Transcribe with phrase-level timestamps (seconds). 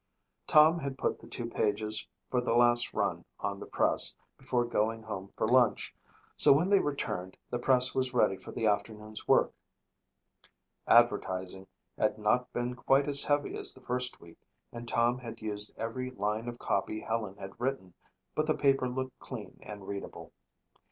[0.47, 5.03] Tom had put the two pages for the last run on the press before going
[5.03, 5.93] home for lunch
[6.35, 9.53] so when they returned the press was ready for the afternoon's work.
[10.87, 11.67] Advertising
[11.99, 14.39] had not been quite as heavy as the first week
[14.71, 17.93] and Tom had used every line of copy Helen had written,
[18.33, 20.33] but the paper looked clean and readable.